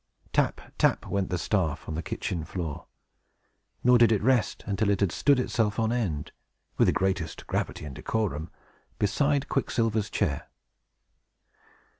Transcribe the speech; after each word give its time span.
Tap, 0.33 0.73
tap, 0.79 1.05
went 1.05 1.29
the 1.29 1.37
staff, 1.37 1.87
on 1.87 1.93
the 1.93 2.01
kitchen 2.01 2.43
floor; 2.43 2.87
nor 3.83 3.99
did 3.99 4.11
it 4.11 4.23
rest 4.23 4.63
until 4.65 4.89
it 4.89 4.99
had 4.99 5.11
stood 5.11 5.39
itself 5.39 5.77
on 5.77 5.91
end, 5.91 6.31
with 6.79 6.87
the 6.87 6.91
greatest 6.91 7.45
gravity 7.45 7.85
and 7.85 7.93
decorum, 7.93 8.49
beside 8.97 9.47
Quicksilver's 9.47 10.09
chair. 10.09 10.49